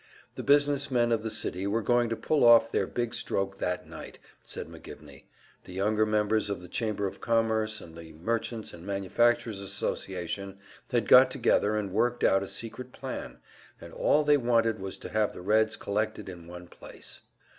[0.33, 3.87] The business men of the city were going to pull off their big stroke that
[3.87, 5.25] night, said McGivney;
[5.65, 10.57] the younger members of the Chamber of Commerce and the Merchants' and Manufacturers' Association
[10.89, 13.37] had got together and worked out a secret plan,
[13.79, 17.21] and all they wanted was to have the Reds collected in one place.